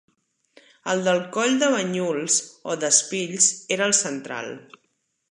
[0.93, 2.37] El del Coll de Banyuls,
[2.73, 4.51] o d'Espills, era el central.